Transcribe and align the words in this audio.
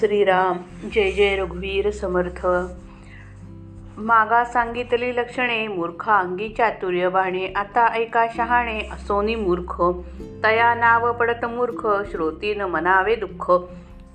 श्रीराम 0.00 0.56
जय 0.94 1.10
जय 1.10 1.36
रघुवीर 1.36 1.90
समर्थ. 1.90 2.46
मागा 3.98 4.44
सांगितली 4.44 5.16
लक्षणे 5.16 5.68
मूर्ख 5.68 6.08
अंगी 6.08 6.48
चातुर्य 6.48 7.08
बाणे 7.08 7.52
आता 7.56 7.88
ऐका 7.94 8.26
शहाणे 8.36 8.80
असोनी 8.92 9.34
मूर्ख. 9.34 9.82
तया 10.44 10.74
नाव 10.74 11.12
पडत 11.12 11.44
मूर्ख 11.44 12.10
श्रोतीन 12.10 12.60
मनावे 12.60 13.16
दुःख. 13.16 13.52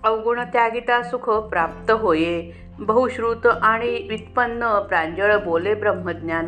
अवगुण 0.04 0.40
त्यागिता 0.54 1.04
सुख 1.04 1.30
प्राप्त 1.30 1.92
होये. 1.92 2.52
बहुश्रुत 2.80 3.48
आणि 3.62 4.06
व्युत्पन्न 4.10 4.80
प्रांजळ 4.80 5.38
बोले 5.38 5.74
ब्रह्मज्ञान. 5.74 6.46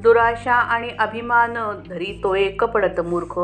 दुराशा 0.00 0.54
आणि 0.54 0.88
अभिमान 0.98 1.54
धरी 1.88 2.20
तो 2.22 2.34
एक 2.34 2.64
पडत 2.64 3.00
मूर्ख. 3.00 3.40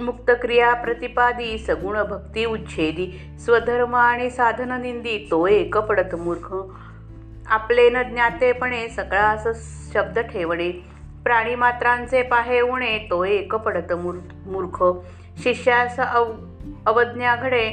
मुक्त 0.00 0.30
क्रिया 0.30 0.72
प्रतिपादी 0.74 1.58
सगुण 1.58 1.96
भक्ती 2.04 2.44
उच्छेदी 2.44 3.06
स्वधर्म 3.38 3.94
आणि 3.94 4.30
साधन 4.30 4.72
निंदी 4.82 5.16
तो 5.30 5.46
एक 5.46 5.76
पडत 5.78 6.14
मूर्ख. 6.14 6.52
आपले 7.48 7.88
न 7.90 8.02
ज्ञातेपणे 8.02 8.88
सगळास 8.88 9.46
शब्द 9.94 10.18
ठेवणे 10.18 10.70
प्राणीमात्रांचे 11.24 12.22
पाहे 12.22 12.60
उणे 12.60 12.98
तो 13.10 13.24
एक 13.24 13.54
पडत 13.54 13.92
मूर्ख. 13.92 14.82
शिष्यास 15.42 16.00
अव 16.00 16.32
अवज्ञा 16.86 17.36
घडे 17.36 17.68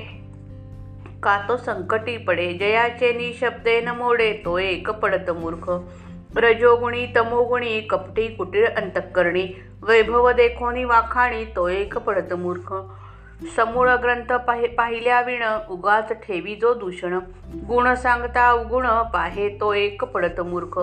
का 1.23 1.39
तो 1.49 1.57
संकटी 1.57 2.17
पडे 2.17 2.53
जयाचे 2.53 3.13
निशब्दे 3.13 3.79
न 3.81 3.87
मोडे 3.87 4.31
तो 4.45 4.57
एक 4.59 4.89
पडत 4.89 5.29
मूर्ख. 5.31 5.69
रजोगुणी 6.37 7.05
तमोगुणी 7.15 7.79
कपटी 7.81 8.27
कुटीर 8.27 8.65
अंतकरणी 8.65 9.47
वैभव 9.81 10.31
देखोनी 10.31 10.83
वाखाणी 10.83 11.43
तो 11.55 11.67
एक 11.69 11.97
पडत 11.97 12.33
मूर्ख. 12.33 12.73
समूळ 13.55 13.89
ग्रंथ 13.89 14.31
पाहि 14.47 14.67
पाहिल्या 14.67 15.21
विण 15.21 15.43
उगाच 15.69 16.11
ठेवी 16.11 16.55
जो 16.55 16.73
दूषण. 16.73 17.19
गुण 17.67 17.93
सांगता 17.95 18.51
उगुण 18.51 18.87
पाहे 19.13 19.49
तो 19.49 19.73
एक 19.73 20.03
पडत 20.03 20.39
मूर्ख. 20.39 20.79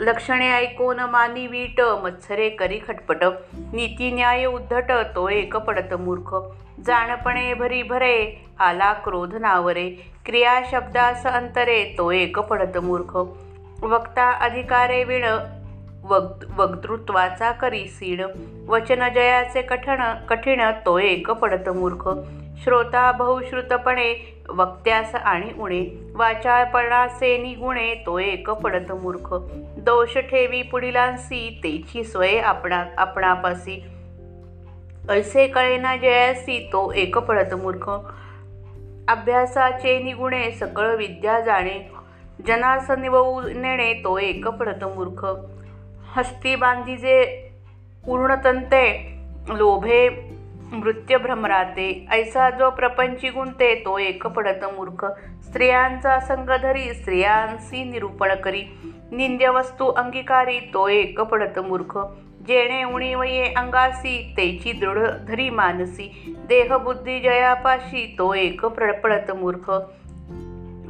लक्षणे 0.00 0.50
ऐकून 0.52 1.00
मानी 1.00 1.46
वीट 1.46 1.80
मत्सरे 1.80 2.48
करी 2.50 2.78
खटपट. 2.78 3.24
नीती 3.72 4.10
न्याय 4.12 4.44
उद्धट 4.44 4.90
तो 5.14 5.28
एक 5.28 5.56
पडत 5.56 5.94
मूर्ख. 5.94 6.34
जाणपणे 6.86 7.54
भरी 7.54 7.82
भरे 7.82 8.46
आला 8.60 8.92
क्रोध 8.92 9.34
नावरे. 9.34 9.90
क्रिया 10.26 10.60
शब्दास 10.72 11.26
अंतरे 11.26 11.84
तो 11.98 12.10
एक 12.12 12.38
पडत 12.38 12.78
मूर्ख. 12.78 13.16
वक्ता 13.82 14.30
अधिकारे 14.30 15.04
विण 15.04 15.24
वग 16.04 16.44
वक्तृत्वाचा 16.56 17.50
करी 17.52 17.84
सीड 17.86 18.22
वचन 18.68 19.08
जयाचे 19.14 19.62
कठण 19.62 20.14
कठीण 20.28 20.62
तो 20.86 20.98
एक 20.98 21.30
पडत 21.30 21.68
मूर्ख. 21.68 22.08
श्रोता 22.62 23.12
बहुश्रुतपणे 23.12 24.42
वक्त्यास 24.48 25.14
आणि 25.14 25.50
उणे. 25.58 26.10
वाचाळपणाचे 26.14 27.38
निगुणे 27.38 27.94
तो 27.94 28.18
एक 28.18 28.50
पडत 28.50 28.92
मूर्ख. 28.92 29.34
दोष 29.78 30.18
ठेवी 30.18 30.62
पुढीलांसी 30.62 31.60
तेची 31.64 32.04
स्वय 32.04 32.38
आपणा 32.38 32.84
आपणापासी. 32.96 33.84
ऐसे 35.10 35.46
कळेना 35.46 35.96
जयासी 35.96 36.68
तो 36.72 36.92
एक 36.92 37.18
पडत 37.18 37.54
मूर्ख. 37.54 37.90
अभ्यासाचे 39.08 39.98
निगुणे 40.02 40.50
सकळ 40.50 40.96
विद्या 40.96 41.40
जाणे. 41.40 41.97
जनास 42.46 42.90
निवऊ 42.90 43.40
नेणे 43.40 43.92
तो 43.94 44.18
एक 44.18 44.48
पडत 44.48 44.84
मूर्ख. 44.84 45.24
हस्ती 46.16 46.54
बांधीजे 46.56 47.24
पूर्णतंते 48.06 48.84
लोभे 49.48 50.08
मृत्य 50.72 51.18
भ्रमराते 51.18 52.06
ऐसा 52.10 52.50
जो 52.50 52.70
प्रपंची 52.70 53.28
गुंते 53.28 53.74
तो 53.74 53.98
एक 53.98 54.26
पडत 54.26 54.64
मूर्ख. 54.76 55.04
स्त्रियांचा 55.48 56.18
संग 56.20 56.50
धरी 56.62 56.94
स्त्रियांसी 56.94 57.84
निरूपण 57.84 58.34
करी. 58.34 58.62
निंद्य 59.12 59.48
वस्तू 59.48 59.86
अंगीकारी 59.86 60.58
तो 60.60 60.88
एक 60.88 61.20
पडत 61.20 61.58
मूर्ख. 61.58 61.98
जेणे 62.48 62.84
उणीवये 62.84 63.52
अंगासी 63.52 64.34
तेची 64.36 64.72
दृढ 64.72 64.98
धरी 65.28 65.50
मानसी. 65.50 66.36
देहबुद्धी 66.48 67.20
जयापाशी 67.20 68.14
तो 68.18 68.34
एक 68.34 68.66
पडत 68.66 69.30
मूर्ख. 69.30 69.70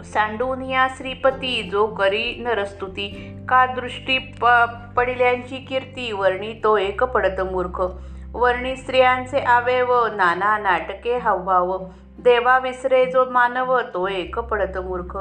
सांडून 0.02 0.62
या 0.62 0.88
श्रीपती 0.96 1.68
जो 1.72 1.86
करी 1.86 2.34
नरस्तुती. 2.38 3.34
का 3.48 3.66
दृष्टी 3.66 4.18
प 4.18 4.46
पडिल्यांची 4.96 5.56
कीर्ती 5.56 6.12
वर्णी 6.12 6.52
तो 6.64 6.76
एक 6.76 7.04
पडत 7.04 7.40
मूर्ख. 7.40 7.80
वर्णी 8.32 8.76
स्त्रियांचे 8.76 9.38
आवेव 9.38 10.06
नाना 10.06 10.58
नाटके 10.58 11.16
हावभाव. 11.18 11.78
देवा 12.18 12.58
विसरे 12.58 13.06
जो 13.06 13.30
मानव 13.30 13.80
तो 13.80 14.08
एक 14.08 14.38
पडत 14.38 14.78
मूर्ख. 14.78 15.18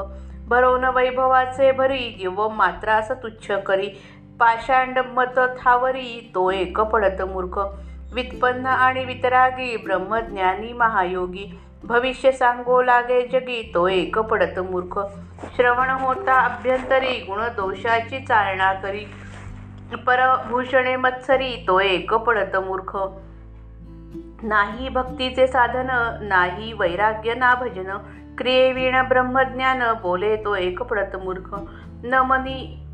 भरवून 0.48 0.84
वैभवाचे 0.84 1.72
भरी 1.72 2.16
जीव 2.18 2.48
मात्रास 2.48 3.10
तुच्छ 3.10 3.50
करी. 3.50 3.88
पाषांड 4.40 4.98
मत 4.98 5.40
थावरी 5.64 6.30
तो 6.34 6.50
एक 6.50 6.80
पडत 6.80 7.22
मूर्ख. 7.22 7.58
वित्पन्न 8.14 8.66
आणि 8.66 9.04
वितरागी 9.04 9.76
ब्रह्मज्ञानी 9.76 10.72
महायोगी. 10.72 11.60
भविष्य 11.84 12.32
सांगो 12.32 12.82
लागे 12.82 13.26
जगी 13.26 13.70
तो 13.74 13.88
एक 13.88 14.18
पडत 14.18 14.58
मूर्ख. 14.58 14.98
श्रवण 15.56 15.90
होता 15.90 16.34
अभ्यंतरी 16.40 17.24
गुण 17.24 17.40
दोषाची 17.56 18.20
चालना 18.20 18.72
करी. 18.72 19.06
परभूषणे 20.06 20.96
मत्सरी 20.96 21.64
तो 21.68 21.80
एक 21.80 22.14
पडत 22.14 22.56
मूर्ख. 22.56 22.96
नाही 24.42 24.88
भक्तीचे 24.88 25.46
साधन 25.46 26.18
नाही 26.22 26.72
वैराग्य 26.72 27.34
ना 27.34 27.54
भजन. 27.54 27.96
क्रियेविण 28.38 29.02
ब्रह्मज्ञान 29.02 29.82
बोले 30.02 30.36
तो 30.36 30.54
एक 30.56 30.82
पडत 30.82 31.16
मूर्ख. 31.16 31.54
न 32.04 32.14
मनी 32.14 32.84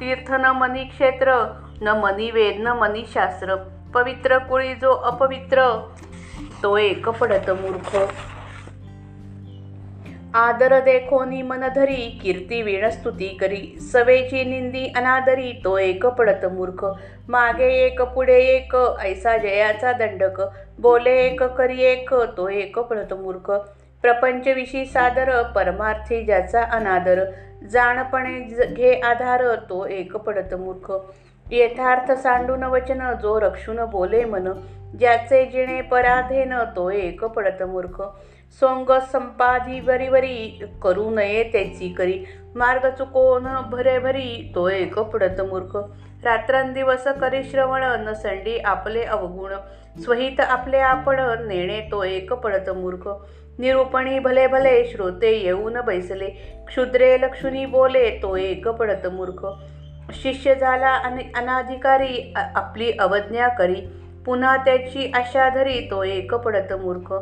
तीर्थ 0.00 0.32
न 0.32 0.46
मनी 0.46 0.84
क्षेत्र. 0.84 1.34
न 1.82 1.88
मनी 1.88 2.30
वेद 2.30 2.56
न 2.60 2.68
मनी 2.68 3.04
शास्त्र. 3.14 3.54
पवित्र 3.94 4.38
कुळी 4.38 4.74
जो 4.74 4.92
अपवित्र. 4.92 5.60
तो 6.64 6.76
एक 6.78 7.08
पडत 7.08 7.50
मूर्ख. 7.50 7.96
आदर 10.34 10.80
देखोनी 10.80 11.42
मनधरी 11.42 12.20
कीर्ती 12.22 12.62
वीणस्तुती 12.62 13.28
करी. 13.40 13.78
सवेची 13.92 14.44
निंदी 14.44 14.86
अनादरी 14.96 15.52
तो 15.64 15.78
एक 15.78 16.06
पडत 16.06 16.44
मूर्ख. 16.44 16.84
मागे 17.28 17.68
एक 17.84 18.00
पुढे 18.02 18.38
एक 18.38 18.76
ऐसा 19.00 19.36
जयाचा 19.36 19.92
दंडक. 19.92 20.40
बोले 20.80 21.26
एक 21.26 21.42
करी 21.42 21.82
एक 21.82 22.14
तो 22.36 22.48
एक 22.48 22.78
पडत 22.78 23.12
मूर्ख. 23.12 23.50
प्रपंचविषयी 24.02 24.84
सादर 24.86 25.42
परमार्थी 25.42 26.24
ज्याचा 26.24 26.62
अनादर. 26.62 27.24
जाणपणे 27.70 28.64
घे 28.66 29.00
आधार 29.00 29.54
तो 29.68 29.86
एक 29.86 30.16
पडत 30.16 30.54
मूर्ख. 30.54 30.90
यथार्थ 31.52 32.12
सांडून 32.12 32.64
वचन 32.64 33.12
जो 33.22 33.38
रक्षून 33.40 33.84
बोले 33.84 34.24
मन. 34.24 34.48
ज्याचे 34.98 35.44
जिणे 35.46 35.80
पराधेन 35.80 36.54
तो 36.76 36.90
एक 36.90 37.24
पडत 37.24 37.62
मूर्ख. 37.62 38.02
सोंग 38.60 38.90
संपाधी 39.12 39.80
वरी 39.80 40.60
करू 40.82 41.10
नये 41.10 41.42
त्याची 41.42 41.88
करी. 41.88 42.24
मार्ग 42.54 42.90
चुकोन 42.90 43.46
भरे 43.70 43.98
भरी 43.98 44.52
तो 44.54 44.68
एक 44.68 44.98
पडत 44.98 45.40
मूर्ख. 45.40 45.76
रात्रंदिवस 46.24 47.06
करी 47.20 47.42
श्रवण 47.42 47.82
नसंडी 47.82 48.58
आपले 48.58 49.02
अवगुण. 49.04 49.52
स्वहित 50.00 50.40
आपले 50.40 50.78
आपण 50.78 51.20
नेणे 51.48 51.80
तो 51.90 52.04
एक 52.04 52.32
पडत 52.32 52.70
मूर्ख. 52.70 53.08
निरूपणी 53.58 54.18
भले 54.18 54.46
भले 54.46 54.84
श्रोते 54.84 55.30
येऊन 55.38 55.80
बैसले. 55.80 56.28
क्षुद्रे 56.66 57.20
लक्षुनी 57.20 57.66
बोले 57.66 58.10
तो 58.22 58.36
एक 58.36 58.68
पडत 58.68 59.06
मूर्ख. 59.06 59.46
शिष्य 60.12 60.54
झाला 60.54 60.88
आणि 60.88 61.24
अनाधिकारी 61.36 62.32
आपली 62.36 62.92
अवज्ञा 63.00 63.48
करी. 63.48 63.80
पुन्हा 64.26 64.56
त्याची 64.56 65.12
आशा 65.14 65.48
धरी 65.48 65.80
तो 65.90 66.04
एक 66.04 66.34
पडत 66.34 66.72
मूर्ख. 66.72 67.12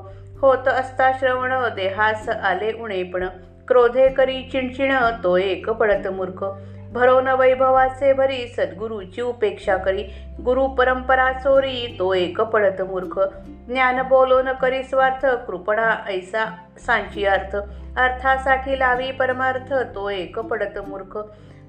होत 0.41 0.69
असता 0.69 1.13
श्रवण 1.13 1.53
देहास 1.75 2.29
आले 2.29 2.73
उणेपण. 2.73 3.27
क्रोधे 3.69 4.09
करी 4.09 4.43
चिणचिण 4.43 4.93
तो 5.25 5.37
एक 5.37 5.71
पडत 5.71 6.09
मूर्ख. 6.09 6.45
भरोन 6.93 7.29
वैभवाचे 7.29 8.13
भरी 8.13 8.47
सद्गुरूची 8.57 9.21
उपेक्षा 9.21 9.77
करी. 9.77 10.05
गुरु 10.45 10.67
परंपरा 10.67 11.33
चोरी 11.33 11.97
तो 11.99 12.15
एक 12.15 12.41
पडत 12.41 12.83
मूर्ख. 12.83 13.21
ज्ञान 13.69 14.03
बोलोन 14.03 14.53
करी 14.53 14.83
स्वार्थ 14.83 15.27
कृपणा 15.27 15.97
ऐसा 16.09 16.45
सांची 16.87 17.25
अर्थ. 17.25 17.57
अर्थासाठी 17.97 18.79
लावी 18.79 19.13
परमार्थ 19.13 19.73
तो 19.95 20.11
एक 20.11 20.39
पडत 20.39 20.79
मूर्ख. 20.89 21.19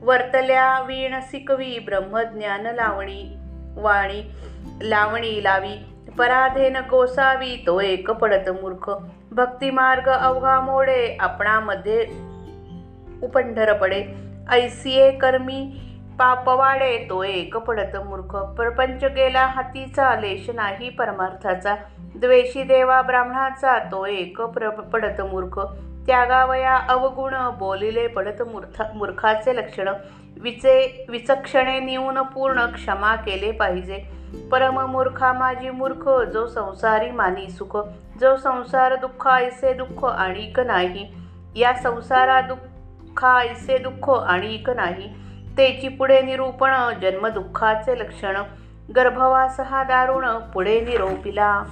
वर्तल्या 0.02 0.80
वीण 0.80 1.19
सिकवी 1.19 1.80
ब्रह्मज्ञान 1.80 2.66
लावणी. 2.66 3.38
वाणी. 3.78 4.22
लावणी 4.81 5.44
लावी 5.44 5.86
पराधेन 6.18 6.78
कोसावी 6.81 7.64
तो 7.68 7.81
एक 7.81 8.12
पडत 8.12 8.50
मूर्ख. 8.50 8.92
भक्तिमार्ग 9.31 10.10
अवघा 10.10 10.60
मोडे 10.60 11.18
आपणामध्ये 11.20 12.08
उपंढर 13.24 13.74
पडे. 13.74 14.06
ऐसिये 14.52 15.12
कर्मी 15.12 15.74
पापवाडे 16.20 17.08
तो 17.10 17.24
एक 17.24 17.58
पडत 17.58 17.96
मूर्ख. 17.96 18.36
प्रपंच 18.36 19.04
गेला 19.04 19.46
हातीचा 19.46 20.16
लेश 20.16 20.50
नाही 20.50 20.90
परमार्थाचा. 20.90 21.75
द्वेषी 22.00 22.64
देवा 22.64 23.02
ब्राह्मणाचा 23.02 23.80
तो 23.80 24.06
एक 24.06 24.42
प्र 24.42 24.70
पडत 24.70 25.22
मूर्ख. 25.22 25.60
त्यागावया 26.08 26.75
अवगुण 26.75 27.34
बोलिले 27.58 28.08
पडत 28.08 28.42
मूर्थ 28.42 28.81
मूर्खाचे 28.96 29.56
लक्षण. 29.56 29.90
विचे 30.44 31.06
विचक्षणे 31.10 31.80
नेऊन 31.80 32.22
पूर्ण 32.22 32.66
क्षमा 32.66 33.16
केले 33.16 33.51
पाहिजे. 33.51 34.24
परम 34.51 34.80
मूर्खा 34.92 35.34
माझी 35.34 35.69
मूर्ख 35.69 36.31
जो 36.34 36.48
संसारी 36.48 37.12
मानी 37.12 37.50
सुख 37.50 37.78
जो 38.22 38.38
संसार 38.38 38.95
दुःख 38.95 39.28
ऐसे 39.28 39.74
दुःख 39.74 40.06
आणिक 40.06 40.60
नाही. 40.60 41.16
या 41.56 41.74
संसारा 41.74 42.42
दुःखा 42.42 43.40
ऐसे 43.40 43.78
दुःख 43.78 44.10
आणिक 44.10 44.69
नाही. 44.69 45.13
तेची 45.57 45.88
पुढे 45.88 46.22
निरूपण 46.22 47.00
जन्म 47.01 47.28
दुःखाचे 47.28 48.00
लक्षण. 48.00 48.44
गर्भवास 48.96 49.60
हा 49.60 49.84
दारुण 49.84 50.38
पुढे 50.38 50.81
निरोपिला. 50.81 51.63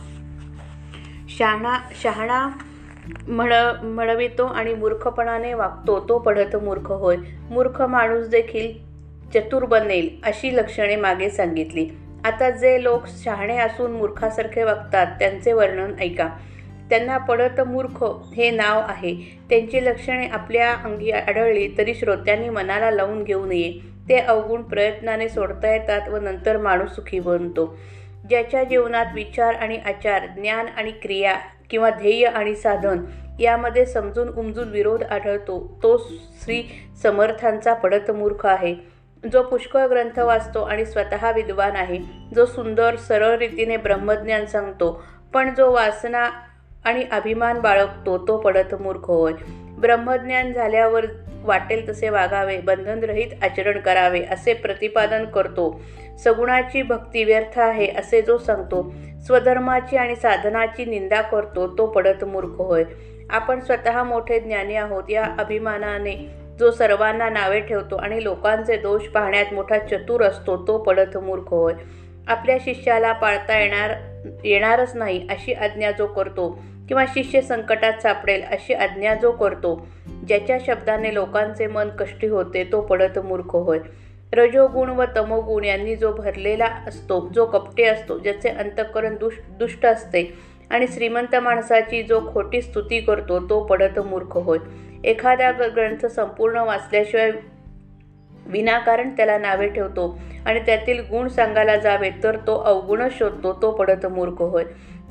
शहाणा 1.30 1.78
शहाणा 2.04 2.50
म्हण 3.28 3.54
म्हणवितो 3.84 4.46
आणि 4.46 4.74
मूर्खपणाने 4.74 5.54
वागतो 5.54 6.06
तो 6.10 6.20
पडत 6.20 6.56
मूर्ख 6.56 6.92
होय. 6.92 7.16
मूर्ख 7.50 7.82
माणूस 7.82 8.28
देखील 8.28 8.92
चतुर 9.34 9.66
बनेल 9.66 10.10
अशी 10.24 10.58
लक्षणे 10.58 10.96
मागे 10.96 11.30
सांगितली. 11.30 11.90
आता 12.26 12.50
जे 12.50 12.84
लोक 12.84 13.02
शहाणे 13.08 13.58
असून 13.58 13.92
मूर्खासारखे 13.92 14.64
वागतात 14.64 15.08
त्यांचे 15.20 15.54
वर्णन 15.54 15.94
ऐका. 16.00 16.30
त्यांना 16.90 17.18
पडत 17.18 17.62
मूर्ख 17.62 18.04
हे 18.36 18.50
नाव 18.50 18.80
आहे. 18.80 19.40
त्यांची 19.50 19.86
लक्षणे 19.86 20.28
आपल्या 20.28 20.74
अंगी 20.74 21.12
आढळली 21.12 21.70
तरी 21.78 21.94
श्रोत्यांनी 21.94 22.50
मनाला 22.50 22.92
लावून 22.92 23.24
घेऊ 23.24 23.46
नये. 23.46 23.74
ते 24.10 24.18
अवगुण 24.18 24.62
प्रयत्नाने 24.62 25.30
सोडता 25.30 25.72
येतात 25.72 26.10
व 26.10 26.18
नंतर 26.18 26.58
माणूस 26.58 26.90
सुखी 26.90 27.20
बनतो. 27.20 27.78
ज्याच्या 28.30 28.64
जीवनात 28.64 29.06
विचार 29.16 29.54
आणि 29.54 29.78
आचार 29.86 30.26
ज्ञान 30.26 30.66
आणि 30.78 30.92
क्रिया 30.92 31.36
किंवा 31.72 31.90
ध्येय 31.90 32.26
आणि 32.26 32.56
साधन 32.56 33.00
यामध्ये 33.40 33.86
समजून 33.86 34.30
उमजून 34.30 34.70
विरोध 34.70 35.04
आढळतो. 35.04 35.80
तो 35.84 35.98
श्री 36.44 36.64
समर्थांचा 37.04 37.74
पडतमूर्ख 37.74 38.46
आहे. 38.46 38.76
जो 39.34 39.44
पुष्कळ 39.44 39.86
ग्रंथ 39.86 40.20
वाचतो 40.20 40.62
आणि 40.62 40.86
स्वतः 40.86 41.32
विद्वान 41.32 41.76
आहे 41.76 42.00
जो 42.36 42.46
सुंदर 42.46 42.96
सरळ 42.96 43.38
रीतीने 43.38 43.78
ब्रह्मज्ञान 43.78 44.46
सांगतो 44.46 45.04
पण 45.34 45.54
जो 45.58 45.72
वासना 45.72 46.30
आणि 46.86 47.04
अभिमान 47.12 47.60
बाळगतो 47.62 48.18
तो 48.28 48.38
पडत 48.38 48.76
मूर्ख 48.76 49.06
होय. 49.06 49.34
ब्रह्मज्ञान 49.80 50.54
झाल्यावर 50.54 51.06
वाटेल 51.44 51.90
तसे 51.90 52.10
वागावे 52.10 52.58
बंधनरहित 52.58 53.44
आचरण 53.44 53.80
करावे 53.80 54.22
असे 54.32 54.54
प्रतिपादन 54.54 55.26
करतो. 55.26 55.82
सगुणाची 56.24 56.82
भक्ती 56.82 57.24
व्यर्थ 57.24 57.60
आहे 57.60 57.88
असे 57.88 58.22
जो 58.22 58.38
सांगतो. 58.38 58.94
स्वधर्माची 59.26 59.98
आणि 59.98 60.16
साधनाची 60.16 60.86
निंदा 60.86 61.22
करतो 61.22 61.68
तो 61.78 61.86
पडत 61.86 62.24
मूर्ख 62.24 62.62
होय. 62.62 62.84
आपण 63.30 63.60
स्वतः 63.60 64.04
मोठे 64.04 64.40
ज्ञानी 64.40 64.76
आहोत 64.76 65.04
या 65.10 65.26
अभिमानाने 65.40 66.16
जो 66.60 66.72
सर्वांना 66.72 67.30
नावे 67.30 67.60
ठेवतो 67.60 67.96
आणि 67.96 68.24
लोकांचे 68.24 68.78
दोष 68.78 69.04
पाहण्यात 69.04 69.54
मोठा 69.54 69.78
चतुर 69.78 70.24
असतो 70.24 70.58
तो 70.68 70.78
पडत 70.78 71.18
मूर्ख 71.18 71.48
होय. 71.48 71.74
आपल्या 72.28 72.58
शिष्याला 72.62 73.12
पाळता 73.12 73.60
येणार 73.60 73.92
येणारच 74.44 74.96
नाही 74.96 75.28
अशी 75.30 75.54
आज्ञा 75.54 75.92
जो 75.92 76.08
करतो 76.08 76.60
किंवा 76.88 77.06
शिष्य 77.06 77.42
संकटात 77.42 77.94
सापडेल 78.02 78.44
अशी 78.44 78.74
आज्ञा 78.74 79.14
जो 79.16 79.32
करतो. 79.32 79.88
ज्याच्या 80.28 80.58
शब्दाने 80.66 81.14
लोकांचे 81.14 81.68
मन 81.68 81.90
कष्टी 81.90 82.28
होते 82.28 82.64
तो 82.72 82.82
पडत 82.82 83.20
मूर्ख 83.20 83.56
होय. 83.56 83.80
रजोगुण 84.34 84.90
व 84.90 85.04
तमोगुण 85.18 85.64
यांनी 85.64 85.96
जो 85.96 86.12
भरलेला 86.14 86.66
असतो 86.88 87.30
जो 87.34 87.46
कपटे 87.46 87.84
असतो 87.84 88.18
ज्याचे 88.18 88.50
अंतःकरण 88.50 89.16
दुष 89.16 89.34
दुष्ट 89.50 89.86
असते 89.86 90.34
आणि 90.70 90.88
श्रीमंत 90.88 91.36
माणसाची 91.36 92.04
जो 92.04 92.20
खोटी 92.34 92.62
स्तुती 92.62 93.00
करतो 93.02 93.40
तो 93.40 93.64
पडत 93.64 94.00
मूर्ख 94.00 94.38
होय. 94.38 94.58
एखादा 95.04 95.52
ग्रंथ 95.52 96.06
संपूर्ण 96.06 96.58
वाचल्याशिवाय 96.58 97.32
विनाकारण 98.46 99.10
त्याला 99.10 99.38
नावे 99.38 99.68
ठेवतो 99.68 100.18
आणि 100.46 100.60
त्यातील 100.60 101.00
गुण 101.10 101.28
सांगायला 101.28 101.76
जावे 101.76 102.10
तर 102.24 102.36
तो 102.38 102.56
अवगुण 102.58 103.08
शोधतो 103.12 103.54
तो 103.62 103.72
पडत 103.72 104.06
मूर्ख 104.06 104.42
होय. 104.42 104.64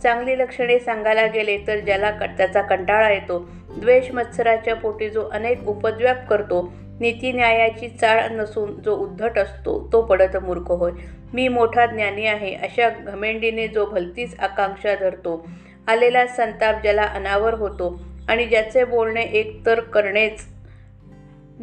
चांगली 0.03 0.39
लक्षणे 0.39 0.79
सांगायला 0.79 1.27
गेले 1.27 1.57
तर 1.67 1.79
ज्याला 1.79 2.11
त्याचा 2.11 2.63
कंटाळा 2.63 3.11
येतो. 3.11 3.39
द्वेष 3.77 4.11
मत्सराच्या 4.11 4.75
पोटी 4.77 5.09
जो 5.11 5.29
अनेक 5.29 5.69
उपद्व्याप 5.69 6.27
करतो 6.29 6.73
नीती 7.01 7.33
न्यायाची 7.33 7.89
चाळ 7.89 8.29
नसून 8.31 8.75
जो 8.83 8.97
उद्धट 8.97 9.39
असतो 9.39 9.89
तो 9.93 10.03
पडत 10.03 10.37
मूर्ख 10.37 10.71
होय. 10.71 10.93
मी 11.35 11.49
मोठा 11.49 11.87
ज्ञानी 11.87 12.27
आहे 12.27 12.55
अशा 12.55 12.89
घमेंडीने 12.89 13.67
जो 13.69 13.87
भलतीच 13.87 14.39
आकांक्षा 14.41 14.95
धरतो. 14.95 15.45
आलेला 15.89 16.27
संताप 16.27 16.83
ज्याला 16.83 17.03
अनावर 17.05 17.55
होतो 17.55 18.01
आणि 18.29 18.45
ज्याचे 18.45 18.85
बोलणे 18.85 19.23
एकतर 19.23 19.81
करणेच 19.81 20.47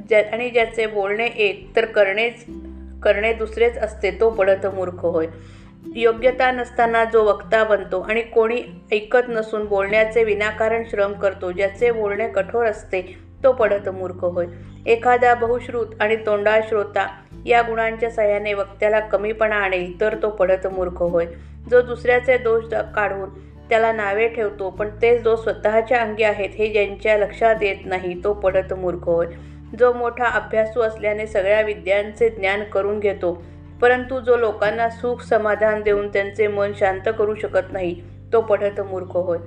ज्या 0.09 0.23
आणि 0.33 0.49
ज्याचे 0.49 0.87
बोलणे 0.87 1.25
एक 1.25 1.75
तर 1.75 1.85
करणेच 1.85 2.45
करणे 3.03 3.33
दुसरेच 3.33 3.77
असते 3.77 4.11
तो 4.11 4.29
पडत 4.29 4.65
मूर्ख 4.65 5.05
होय. 5.05 5.27
योग्यता 5.95 6.51
नसताना 6.51 7.03
जो 7.05 7.23
वक्ता 7.23 7.63
बनतो 7.63 7.99
आणि 7.99 8.21
कोणी 8.21 8.61
ऐकत 8.91 9.29
नसून 9.29 9.65
बोलण्याचे 9.65 10.23
विनाकारण 10.23 10.83
श्रम 10.89 11.13
करतो 11.13 11.51
ज्याचे 11.51 11.91
बोलणे 11.91 12.27
कठोर 12.27 12.65
असते 12.65 13.01
तो 13.43 13.51
पडत 13.51 13.89
मूर्ख 13.89 14.23
होय. 14.23 14.45
एखादा 14.85 15.33
बहुश्रुत 15.33 15.87
आणि 15.99 16.15
तोंडा 16.15 16.59
श्रोता 16.67 17.07
या 17.45 17.61
गुणांच्या 17.61 18.09
सहाय्याने 18.09 18.53
वक्त्याला 18.53 18.99
कमीपणा 18.99 19.55
आणेल 19.55 20.01
तर 20.01 20.15
तो 20.21 20.29
पडत 20.29 20.67
मूर्ख 20.67 21.01
होय. 21.01 21.25
जो 21.69 21.81
दुसऱ्याचे 21.81 22.37
दोष 22.37 22.63
काढून 22.95 23.29
त्याला 23.69 23.91
नावे 23.91 24.27
ठेवतो 24.27 24.69
पण 24.69 24.89
तेच 25.01 25.21
जो 25.21 25.35
स्वतःच्या 25.35 26.01
अंगी 26.01 26.23
आहेत 26.23 26.49
हे 26.49 26.67
ज्यांच्या 26.67 27.17
लक्षात 27.17 27.55
येत 27.61 27.85
नाही 27.85 28.23
तो 28.23 28.33
पडत 28.33 28.73
मूर्ख 28.73 29.03
होय. 29.03 29.27
जो 29.79 29.93
मोठा 29.93 30.25
अभ्यासू 30.25 30.81
असल्याने 30.81 31.27
सगळ्या 31.27 31.61
विद्यांचे 31.61 32.29
ज्ञान 32.29 32.63
करून 32.63 32.99
घेतो. 32.99 33.43
परंतु 33.81 34.19
जो 34.19 34.37
लोकांना 34.37 34.89
सुख 34.89 35.21
समाधान 35.21 35.81
देऊन 35.81 36.07
त्यांचे 36.07 36.47
मन 36.47 36.71
शांत 36.73 37.09
करू 37.17 37.35
शकत 37.35 37.71
नाही 37.71 38.01
तो 38.33 38.41
पठत 38.41 38.81
मूर्ख 38.81 39.11
होय. 39.11 39.37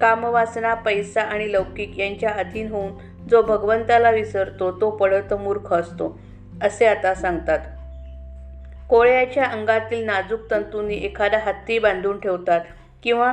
कामवासना 0.00 0.74
पैसा 0.74 1.22
आणि 1.22 1.52
लौकिक 1.52 1.98
यांच्या 1.98 2.30
अधीन 2.30 2.68
होऊन 2.68 2.92
जो 3.30 3.42
भगवंताला 3.42 4.10
विसरतो 4.10 4.80
तो 4.80 4.90
पडत 4.90 5.34
मूर्ख 5.34 5.72
असतो 5.72 6.18
असे 6.62 6.86
आता 6.86 7.14
सांगतात. 7.14 7.58
कोळ्याच्या 8.90 9.44
अंगातील 9.44 10.04
नाजूक 10.04 10.50
तंतूंनी 10.50 10.94
एखादा 10.94 11.38
हत्ती 11.38 11.78
बांधून 11.78 12.20
ठेवतात 12.20 12.60
किंवा 13.02 13.32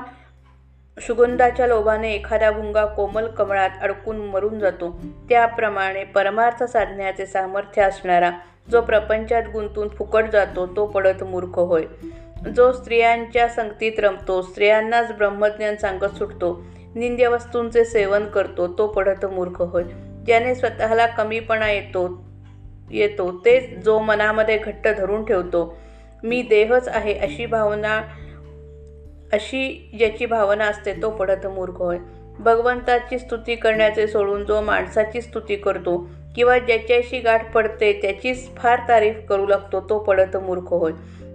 सुगंधाच्या 1.02 1.68
लोभाने 1.68 2.12
एखादा 2.14 2.52
भुंगा 2.52 2.86
कोमल 2.86 3.28
कमळात 3.28 3.70
अडकून 3.82 4.18
मरून 4.18 4.60
जातो. 4.60 4.90
त्याप्रमाणे 5.30 6.04
परमार्थ 6.04 6.64
साधण्याचे 6.64 7.26
सामर्थ्य 7.26 7.82
असणारा 7.82 8.32
जो 8.72 8.82
प्रपंचात 8.82 9.44
गुंतून 9.54 9.90
फुकट 9.90 10.30
जातो 10.32 10.66
तो 10.68 10.86
पडत 10.86 11.24
मूर्ख 11.24 11.60
होय. 11.60 11.84
जो 12.56 12.72
स्त्रियांच्या 12.72 13.48
संगतीत 13.48 14.00
रमतो 14.00 14.42
स्त्रियांनाच 14.42 15.12
ब्रह्मज्ञान 15.12 15.76
सांगत 15.76 16.18
सुटतो 16.18 16.64
निंद्य 16.96 17.28
वस्तूंचे 17.28 17.86
सेवन 17.86 18.26
करतो 18.26 18.68
तो 18.68 18.88
पडत 18.88 19.26
मूर्ख 19.26 19.62
होय. 19.62 19.84
ज्याने 20.26 20.56
स्वतःला 20.56 21.06
कमीपणा 21.06 21.72
येतो 21.72 22.24
येतो 22.92 23.32
तेच 23.46 23.84
जो 23.86 24.00
मनामध्ये 24.00 24.58
घट्ट 24.58 24.88
धरून 24.98 25.26
ठेवतो. 25.26 25.78
मी 26.24 26.42
देहच 26.42 26.88
आहे 26.88 27.14
अशी 27.20 27.46
भावना 27.46 28.02
अशी 29.34 29.90
ज्याची 29.98 30.26
भावना 30.26 30.66
असते 30.66 30.94
तो 30.94 31.10
पडत 31.10 31.48
मूर्ख 31.48 31.74
होय. 31.74 31.98
भगवंताची 32.40 33.20
स्तुती 33.20 33.56
करण्याचे 33.56 34.08
सोडून 34.08 34.46
जो 34.46 34.62
माणसाची 34.62 35.22
स्तुती 35.22 35.56
करतो 35.56 36.10
किंवा 36.36 36.58
ज्याच्याशी 36.58 37.20
गाठ 37.20 37.54
पडते 37.54 38.00
त्याचीच 38.02 38.56
फार 38.56 38.80
तारीफ 38.88 39.16
करू 39.30 39.48
लागतो 39.48 39.82
तो 39.90 40.00
पडत 40.00 40.38
मूर्ख 40.38 40.74
होय. 40.74 40.92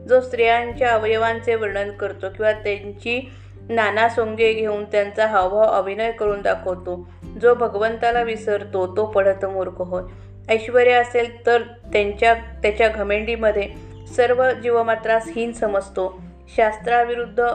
जो 0.08 0.20
स्त्रियांच्या 0.20 0.90
अवयवांचे 0.90 1.54
वर्णन 1.54 1.90
करतो 1.90 2.28
किंवा 2.28 2.52
त्यांची 2.52 3.30
नाना 3.68 4.08
सोंगे 4.08 4.52
घेऊन 4.52 4.84
त्यांचा 4.84 5.26
हावभाव 5.26 5.62
अभिनय 5.62 6.12
करून 6.12 6.42
दाखवतो 6.42 7.08
जो 7.42 7.54
भगवंताला 7.54 8.22
विसरतो 8.22 8.96
तो 8.96 9.06
पडत 9.06 9.44
मूर्ख 9.44 9.80
होय. 9.80 10.02
ऐश्वर 10.48 10.88
असेल 10.88 11.46
तर 11.46 11.62
त्यांच्या 11.92 12.34
त्याच्या 12.34 12.88
घमेंडीमध्ये 12.88 13.68
सर्व 14.16 14.50
जीवमात्रास 14.62 15.28
हीन 15.36 15.52
समजतो. 15.52 16.22
शास्त्राविरुद्ध 16.56 17.46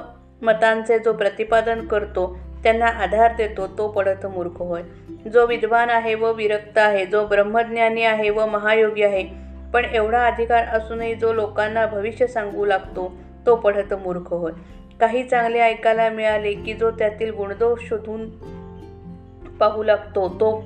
मतांचे 0.41 0.99
जो 0.99 1.13
प्रतिपादन 1.13 1.85
करतो 1.87 2.37
त्यांना 2.63 2.85
आधार 2.85 3.35
देतो 3.37 3.67
तो 3.67 3.87
पडत 3.87 4.25
मूर्ख 4.25 4.57
होय. 4.57 4.81
जो 5.29 5.45
विद्वान 5.47 5.89
आहे 5.89 6.15
व 6.15 6.31
विरक्त 6.33 6.77
आहे 6.77 7.05
जो 7.05 7.25
ब्रह्मज्ञानी 7.25 8.03
आहे 8.03 8.29
व 8.29 8.45
महायोगी 8.45 9.03
आहे 9.03 9.23
पण 9.73 9.85
एवढा 9.85 10.25
अधिकार 10.25 10.65
असूनही 10.65 11.15
जो 11.15 11.33
लोकांना 11.33 11.85
भविष्य 11.85 12.27
सांगू 12.27 12.65
लागतो 12.65 13.11
तो 13.45 13.55
पडत 13.55 13.93
मूर्ख 13.93 14.33
होय. 14.33 14.51
काही 14.99 15.23
चांगले 15.23 15.59
ऐकायला 15.59 16.09
मिळाले 16.09 16.53
की 16.53 16.73
जो 16.73 16.91
त्यातील 16.91 17.31
गुणदोष 17.31 17.79
शोधून 17.89 18.29
पाहू 19.57 19.83
लागतो 19.83 20.29
तो 20.29 20.63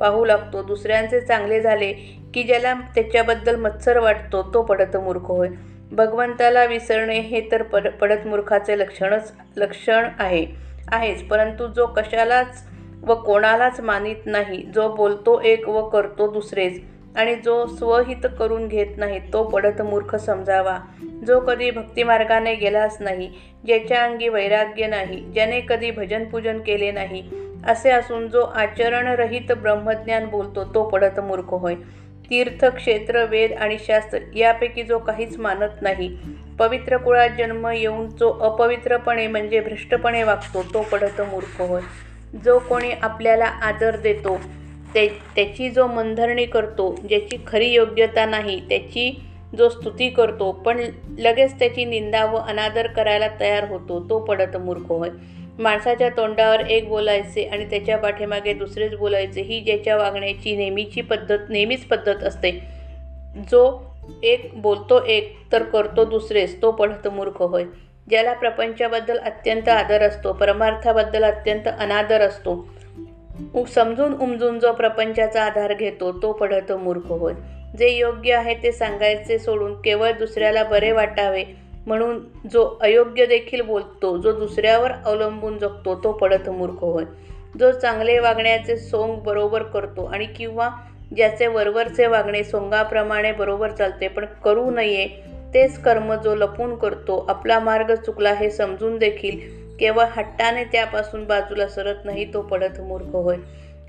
पाहू 0.00 0.24
लागतो. 0.24 0.62
दुसऱ्यांचे 0.62 1.20
चांगले 1.20 1.60
झाले 1.60 1.92
की 2.34 2.42
ज्याला 2.42 2.74
त्याच्याबद्दल 2.94 3.56
मत्सर 3.56 3.98
वाटतो 3.98 4.42
तो 4.54 4.62
पडत 4.62 4.96
मूर्ख 4.96 5.24
होय. 5.26 5.48
भगवंताला 5.92 6.64
विसरणे 6.64 7.18
हे 7.18 7.40
तर 7.52 7.62
पड 7.62 7.88
पडत 8.00 8.26
मूर्खाचे 8.26 8.78
लक्षणच 8.78 9.32
लक्षण 9.56 10.08
आहे 10.18 10.46
आहेच. 10.92 11.22
परंतु 11.28 11.66
जो 11.66 11.86
कशालाच 11.86 12.64
व 13.02 13.14
कोणालाच 13.14 13.80
मानित 13.80 14.26
नाही 14.26 14.62
जो 14.74 14.88
बोलतो 14.94 15.40
एक 15.40 15.68
व 15.68 15.88
करतो 15.88 16.30
दुसरेच 16.32 16.80
आणि 17.16 17.34
जो 17.34 17.66
स्वहित 17.66 18.26
करून 18.38 18.66
घेत 18.68 18.96
नाही 18.96 19.18
तो 19.32 19.42
पडत 19.44 19.82
मूर्ख 19.82 20.14
समजावा. 20.16 20.78
जो 21.26 21.40
कधी 21.40 21.70
भक्तिमार्गाने 21.70 22.54
गेलाच 22.54 22.96
नाही 23.00 23.30
ज्याच्या 23.66 24.02
अंगी 24.04 24.28
वैराग्य 24.28 24.86
नाही 24.86 25.20
ज्याने 25.34 25.60
कधी 25.60 25.90
भजन 25.90 26.24
पूजन 26.24 26.58
केले 26.58 26.90
नाही 26.92 27.22
असे 27.66 27.90
असून 27.90 28.28
जो 28.28 28.42
आचरणरहित 28.42 29.52
ब्रह्मज्ञान 29.52 30.26
बोलतो 30.26 30.64
तो 30.64 30.82
पडत 30.88 31.20
मूर्ख 31.20 31.48
होय. 31.50 31.74
तीर्थ 32.30 32.64
क्षेत्र 32.64 33.24
वेद 33.24 33.52
आणि 33.52 33.76
शास्त्र 33.78 34.18
यापैकी 34.34 34.82
जो 34.82 34.98
काहीच 34.98 35.36
मानत 35.38 35.82
नाही. 35.82 36.08
पवित्र 36.58 36.96
कुळात 36.96 37.30
जन्म 37.38 37.66
येऊन 37.66 38.08
जो 38.08 38.30
अपवित्रपणे 38.40 39.26
म्हणजे 39.26 39.60
भ्रष्टपणे 39.60 40.22
वागतो 40.22 40.62
तो 40.74 40.82
पडत 40.82 41.20
मूर्ख 41.20 41.60
होय. 41.60 41.80
जो 42.44 42.58
कोणी 42.58 42.90
आपल्याला 43.02 43.44
आदर 43.44 43.96
देतो 43.96 44.36
ते 44.94 45.06
त्याची 45.36 45.70
जो 45.70 45.86
मनधरणी 45.86 46.44
करतो 46.46 46.94
ज्याची 47.08 47.36
खरी 47.46 47.68
योग्यता 47.72 48.24
नाही 48.26 48.60
त्याची 48.68 49.10
जो 49.58 49.68
स्तुती 49.68 50.08
करतो 50.08 50.52
पण 50.52 50.80
लगेच 51.18 51.58
त्याची 51.58 51.84
निंदा 51.84 52.24
व 52.24 52.36
अनादर 52.36 52.86
करायला 52.86 53.28
तयार 53.40 53.68
होतो 53.68 54.06
तो 54.10 54.18
पडत 54.18 54.56
मूर्ख 54.56 54.88
होय. 54.88 55.10
माणसाच्या 55.58 56.08
तोंडावर 56.08 56.60
एक 56.60 56.88
बोलायचे 56.88 57.44
आणि 57.44 57.64
त्याच्या 57.64 57.96
पाठीमागे 57.98 58.52
दुसरेच 58.52 58.94
बोलायचे 58.94 59.42
ही 59.42 59.60
ज्याच्या 59.60 59.96
वागण्याची 59.96 60.56
नेहमीची 60.56 61.00
पद्धत 61.00 61.38
नेहमीच 61.48 61.84
पद्धत 61.84 62.22
असते. 62.24 62.50
जो 63.50 63.62
एक 64.22 64.50
बोलतो 64.54 65.04
एक 65.04 65.36
तर 65.52 65.62
करतो 65.62 66.04
दुसरेच 66.04 66.60
तो 66.62 66.70
पडत 66.70 67.08
मूर्ख 67.08 67.42
होय. 67.42 67.64
ज्याला 68.10 68.32
प्रपंचाबद्दल 68.32 69.18
अत्यंत 69.18 69.68
आदर 69.68 70.02
असतो 70.02 70.32
परमार्थाबद्दल 70.32 71.24
अत्यंत 71.24 71.68
अनादर 71.78 72.20
असतो 72.20 72.68
समजून 73.74 74.14
उमजून 74.20 74.58
जो 74.58 74.72
प्रपंचाचा 74.72 75.42
आधार 75.42 75.72
घेतो 75.74 76.12
तो 76.12 76.32
पडत 76.32 76.72
मूर्ख 76.72 77.06
होय. 77.06 77.32
जे 77.78 77.88
योग्य 77.88 78.34
आहे 78.34 78.54
ते 78.54 78.72
सांगायचे 78.72 79.38
सोडून 79.38 79.74
केवळ 79.74 80.12
दुसऱ्याला 80.12 80.62
बरे 80.64 80.92
वाटावे 80.92 81.44
म्हणून 81.88 82.18
जो 82.52 82.64
अयोग्य 82.80 83.26
देखील 83.26 83.60
बोलतो 83.60 84.16
जो 84.16 84.32
दुसऱ्यावर 84.32 84.92
अवलंबून 85.04 85.58
जगतो 85.58 85.94
तो 86.04 86.12
पडत 86.12 86.48
मूर्ख 86.48 86.80
होय. 86.80 87.04
जो 87.58 87.70
चांगले 87.72 88.18
वागण्याचे 88.18 88.76
सोंग 88.76 89.18
बरोबर 89.18 89.62
करतो 89.62 90.04
आणि 90.04 90.26
किंवा 90.26 90.68
ज्याचे 91.16 91.46
वरवरचे 91.46 92.06
वागणे 92.06 92.42
सोंगाप्रमाणे 92.44 93.32
बरोबर 93.32 93.70
चालते 93.70 94.08
पण 94.08 94.24
करू 94.44 94.70
नये 94.70 95.06
तेच 95.54 95.78
कर्म 95.78 96.14
जो 96.14 96.34
लपून 96.34 96.74
करतो 96.76 97.18
आपला 97.28 97.58
मार्ग 97.58 97.94
चुकला 97.94 98.32
हे 98.32 98.50
समजून 98.50 98.98
देखील 98.98 99.38
केवळ 99.80 100.04
हट्टाने 100.10 100.64
त्यापासून 100.64 101.24
बाजूला 101.24 101.66
सरत 101.68 102.04
नाही 102.04 102.24
तो 102.34 102.40
पडत 102.42 102.80
मूर्ख 102.80 103.14
होय. 103.14 103.36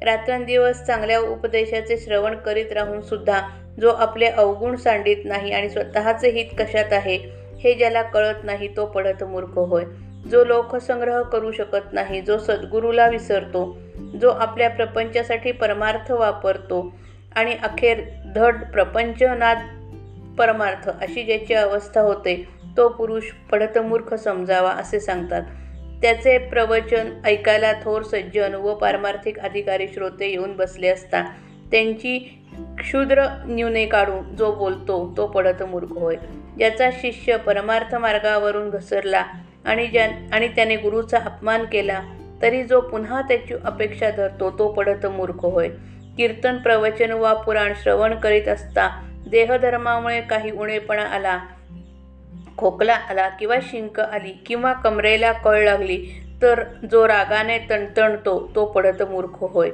रात्रंदिवस 0.01 0.83
चांगल्या 0.83 1.19
उपदेशाचे 1.19 1.97
श्रवण 1.97 2.35
करीत 2.35 2.71
राहून 2.71 3.01
सुद्धा 3.01 3.41
जो 3.81 3.89
आपले 3.89 4.25
अवगुण 4.25 4.75
सांडित 4.75 5.25
नाही 5.25 5.51
आणि 5.51 5.69
स्वतःचे 5.69 6.29
हित 6.29 6.45
कशात 6.59 6.93
आहे 6.93 7.17
हे 7.59 7.73
ज्याला 7.73 8.01
कळत 8.01 8.43
नाही 8.43 8.67
तो 8.75 8.85
पडत 8.85 9.23
मूर्ख 9.23 9.57
होय. 9.57 9.83
जो 10.31 10.43
लोकसंग्रह 10.45 11.21
करू 11.21 11.51
शकत 11.51 11.93
नाही 11.93 12.21
जो 12.21 12.37
सद्गुरूला 12.37 13.07
विसरतो 13.07 13.77
जो 14.21 14.29
आपल्या 14.29 14.69
प्रपंचासाठी 14.69 15.51
परमार्थ 15.51 16.11
वापरतो 16.11 16.93
आणि 17.35 17.53
अखेर 17.63 18.01
धड 18.35 18.55
प्रपंचनाद 18.73 19.57
परमार्थ 20.37 20.89
अशी 20.89 21.23
ज्याची 21.23 21.53
अवस्था 21.53 22.01
होते 22.01 22.47
तो 22.77 22.87
पुरुष 22.89 23.23
पडत 23.51 23.77
मूर्ख 23.77 24.13
समजावा 24.13 24.71
असे 24.71 24.99
सांगतात. 24.99 25.41
त्याचे 26.01 26.37
प्रवचन 26.37 27.21
ऐकायला 27.25 27.73
थोर 27.73 28.01
सज्जन 28.01 28.55
व 28.55 28.73
पारमार्थिक 28.75 29.39
अधिकारी 29.39 29.87
श्रोते 29.87 30.29
येऊन 30.29 30.55
बसले 30.55 30.87
असता 30.87 31.21
त्यांची 31.71 32.17
क्षुद्र 32.77 33.25
न्यूने 33.45 33.85
काढून 33.85 34.35
जो 34.35 34.51
बोलतो 34.51 35.13
तो 35.17 35.27
पडत 35.27 35.63
मूर्ख 35.63 35.91
होय. 35.91 36.15
ज्याचा 36.59 36.89
शिष्य 36.91 37.37
परमार्थ 37.37 37.95
मार्गावरून 37.95 38.69
घसरला 38.69 39.23
आणि 39.65 39.87
ज्या 39.87 40.09
आणि 40.31 40.47
त्याने 40.47 40.75
गुरुचा 40.75 41.17
अपमान 41.17 41.65
केला 41.65 42.01
तरी 42.41 42.63
जो 42.63 42.81
पुन्हा 42.81 43.21
त्याची 43.21 43.53
अपेक्षा 43.63 44.09
धरतो 44.09 44.49
तो 44.59 44.67
पडत 44.67 45.05
मूर्ख 45.05 45.45
होय. 45.45 45.69
कीर्तन 46.17 46.57
प्रवचन 46.57 47.11
वा 47.11 47.33
पुराण 47.33 47.73
श्रवण 47.83 48.15
करीत 48.15 48.47
असता 48.47 48.89
देहधर्मामुळे 49.29 50.21
काही 50.21 50.51
उणेपणा 50.51 51.01
आला 51.01 51.39
खोकला 52.57 52.93
आला 52.93 53.29
किंवा 53.29 53.55
शिंक 53.61 53.99
आली 53.99 54.31
किंवा 54.45 54.73
कमरेला 54.73 55.31
कळ 55.31 55.63
लागली 55.63 56.05
तर 56.41 56.63
जो 56.91 57.07
रागाने 57.07 57.59
तणतणतो 57.69 58.51
तो 58.55 58.65
पडत 58.65 59.03
मूर्ख 59.03 59.35
होय. 59.39 59.69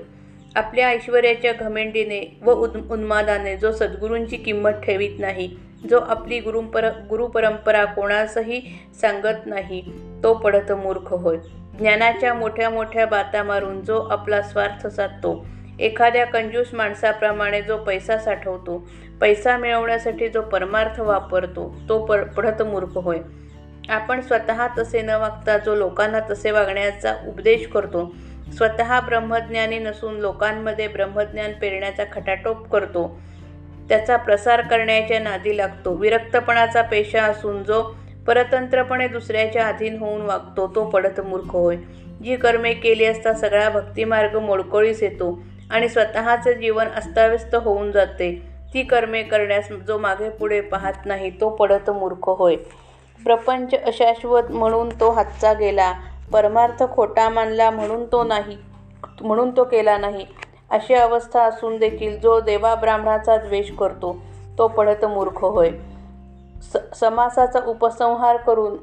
आपल्या 0.56 0.88
ऐश्वर्याच्या 0.88 1.54
घमेंडीने 1.54 2.38
व 2.42 2.52
उद 2.52 2.92
उन्मादाने 2.92 3.58
जो 3.58 3.72
सद्गुरूंची 3.72 4.38
किंमत 4.38 4.70
ठेवीत 4.70 5.20
नाही 5.20 5.56
जो 5.90 6.00
आपली 6.00 6.40
गुरुपर 6.40 6.90
गुरुपरंपरा 7.10 7.86
कोणासही 7.86 8.62
सांगत 9.02 9.46
नाही 9.46 9.82
तो 10.24 10.34
पडत 10.34 10.72
मूर्ख 10.72 11.14
होय. 11.14 11.38
ज्ञानाच्या 11.80 12.34
मोठ्या 12.34 12.70
मोठ्या 12.70 13.06
बाता 13.06 13.44
मारून 13.44 13.82
जो 13.82 14.02
आपला 14.02 14.42
स्वार्थ 14.42 14.88
साधतो 14.88 15.46
एखाद्या 15.80 16.26
कंजूस 16.26 16.74
माणसाप्रमाणे 16.74 17.62
जो 17.62 17.78
पैसा 17.78 18.18
साठवतो 18.18 18.88
पैसा 19.22 19.58
मिळवण्यासाठी 19.58 20.30
जो 20.30 20.42
परमार्थ 20.42 21.00
वापरतो 21.00 21.76
तो 21.90 22.06
पर 22.06 22.24
पडत 22.24 22.62
मूर्ख 22.62 22.98
होय. 22.98 23.18
आपण 23.90 24.22
स्वतः 24.22 24.68
तसे 24.78 25.02
न 25.02 25.10
वागता 25.10 25.58
जो 25.58 25.76
लोकांना 25.76 26.20
तसे 26.30 26.52
वागण्याचा 26.52 27.16
उपदेश 27.28 27.68
करतो 27.68 28.16
स्वतः 28.58 29.00
ब्रह्मज्ञानी 29.00 29.80
नसून 29.80 30.16
लोकांमध्ये 30.16 30.88
ब्रह्मज्ञान 30.88 31.52
पेरण्याचा 31.62 32.04
खटाटोप 32.12 32.70
करतो 32.72 33.20
त्याचा 33.90 34.18
प्रसार 34.18 34.62
करण्याच्या 34.62 35.20
नादी 35.20 35.58
लागतो. 35.58 35.94
विरक्तपणाचा 35.96 36.82
पेशा 36.82 37.24
असून 37.24 37.64
जो 37.64 37.82
परतंत्रपणे 38.28 39.08
दुसऱ्याच्या 39.08 39.68
अधीन 39.68 39.98
होऊन 39.98 40.22
वागतो 40.22 40.72
तो 40.76 40.86
पडत 40.86 41.20
मूर्ख 41.20 41.52
होय. 41.52 41.76
जी 42.24 42.36
कर्मे 42.36 42.74
केली 42.74 43.06
असता 43.06 43.34
सगळा 43.34 43.70
भक्तिमार्ग 43.70 44.38
मोडकोळीस 44.40 45.04
येतो 45.04 45.40
आणि 45.72 45.90
स्वतःचे 45.90 46.54
जीवन 46.54 46.88
अस्ताव्यस्त 46.88 47.56
होऊन 47.56 47.92
जाते. 47.92 48.32
ती 48.74 48.84
कर्मे 48.84 49.22
करण्यास 49.24 49.70
जो 49.88 49.98
मागे 49.98 50.30
पुढे 50.30 50.62
पाहत 50.62 51.06
नाही 51.06 51.30
तो 51.30 51.50
पडत 51.50 51.90
मूर्ख 51.90 52.30
होय. 52.30 52.56
प्रपंच 53.20 53.74
अशाश्वत 53.76 54.52
म्हणून 54.52 54.90
तो 54.90 55.12
हातचा 55.12 55.54
गेला. 55.54 55.94
परमार्थ 56.32 56.84
खोटा 56.92 57.30
मानला 57.30 57.70
म्हणून 57.72 58.06
तो 58.06 58.24
नाही 58.24 58.58
म्हणून 59.22 59.52
तो 59.58 59.64
केला 59.64 59.98
नाही. 59.98 60.26
अशी 60.72 60.94
अवस्था 60.94 61.44
असून 61.44 61.78
देखील 61.78 62.20
जो 62.20 62.40
देवा 62.40 62.76
ब्राह्मणाचा 62.76 63.38
द्वेष 63.38 63.72
करतो 63.72 64.16
तो 64.58 64.68
पडत 64.68 65.06
मूर्ख 65.06 65.44
होय. 65.44 65.70
स 66.74 66.78
समासाचा 66.96 67.60
उपसंहार 67.68 68.38
करून 68.38 68.78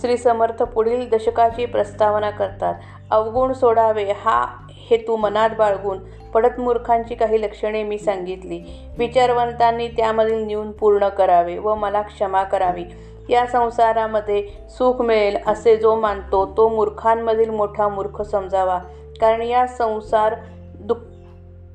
श्री 0.00 0.16
समर्थ 0.16 0.62
पुढील 0.62 1.08
दशकाची 1.08 1.66
प्रस्तावना 1.66 2.30
करतात. 2.30 2.74
अवगुण 3.10 3.52
सोडावे 3.52 4.12
हा 4.12 4.46
हेतू 4.70 5.16
मनात 5.16 5.50
बाळगून 5.58 5.98
पडत 6.34 6.60
मूर्खांची 6.60 7.14
काही 7.14 7.42
लक्षणे 7.42 7.82
मी 7.82 7.98
सांगितली. 7.98 8.60
विचारवंतांनी 8.98 9.88
त्यामधील 9.88 10.46
न्यून 10.46 10.70
पूर्ण 10.72 11.08
करावे 11.08 11.58
व 11.58 11.74
मला 11.74 12.02
क्षमा 12.02 12.42
करावी. 12.42 12.84
या 13.28 13.46
संसारामध्ये 13.46 14.48
सुख 14.70 15.00
मिळेल 15.00 15.38
असे 15.46 15.76
जो 15.76 15.94
मानतो 15.94 16.54
तो 16.56 16.68
मूर्खांमधील 16.68 17.50
मोठा 17.50 17.88
मूर्ख 17.88 18.22
समजावा. 18.22 18.78
कारण 19.20 19.42
या 19.42 19.66
संसार 19.66 20.34
दुःख 20.80 20.98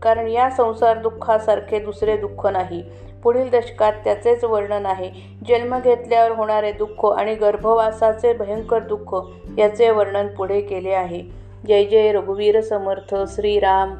कारण 0.02 0.28
या 0.28 0.50
संसार 0.50 0.98
दुःखासारखे 0.98 1.80
दुसरे 1.80 2.18
दुःख 2.18 2.48
नाही. 2.48 2.84
पुढील 3.24 3.50
दशकात 3.50 3.94
त्याचेच 4.04 4.44
वर्णन 4.44 4.86
आहे. 4.86 5.12
जन्म 5.48 5.80
घेतल्यावर 5.80 6.32
होणारे 6.32 6.72
दुःख 6.72 7.06
आणि 7.06 7.36
गर्भवासाचे 7.36 8.34
भयंकर 8.34 8.80
दुःख 8.80 9.16
याचे 9.60 9.90
वर्णन 9.90 10.28
पुढे 10.28 10.62
केले 10.62 10.92
आहे. 10.92 11.24
जय 11.68 11.84
जय 11.84 12.12
रघुवीर 12.12 12.62
समर्थ 12.62 13.16
श्रीराम. 13.28 13.96